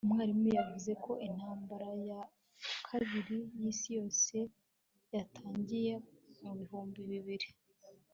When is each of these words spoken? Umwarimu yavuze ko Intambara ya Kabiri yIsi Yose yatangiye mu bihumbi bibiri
Umwarimu 0.05 0.47
yavuze 0.57 0.91
ko 1.03 1.11
Intambara 1.27 1.89
ya 2.09 2.21
Kabiri 2.87 3.37
yIsi 3.59 3.89
Yose 3.99 4.37
yatangiye 5.15 5.93
mu 6.43 6.51
bihumbi 6.59 6.99
bibiri 7.11 7.47